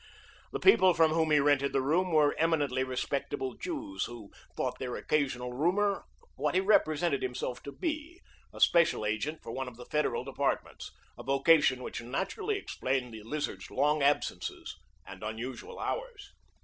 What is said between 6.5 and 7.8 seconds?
he represented himself to